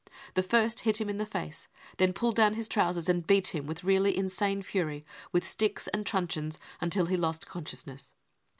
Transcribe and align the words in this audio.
They 0.33 0.41
first 0.41 0.79
hit 0.79 0.99
him 0.99 1.09
in 1.11 1.19
the 1.19 1.27
face, 1.27 1.67
then 1.97 2.11
pulled 2.11 2.35
down 2.35 2.55
his 2.55 2.67
trousers 2.67 3.07
and 3.07 3.27
beat 3.27 3.53
him 3.53 3.67
with 3.67 3.83
really 3.83 4.17
insane 4.17 4.63
fury 4.63 5.05
with 5.31 5.47
sticks 5.47 5.87
and 5.89 6.07
truncheons 6.07 6.57
until 6.79 7.05
he 7.05 7.17
lost 7.17 7.45
conscious 7.47 7.85
ness. 7.85 8.11